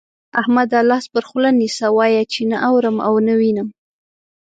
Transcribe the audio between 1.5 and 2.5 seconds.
نيسه، وايه چې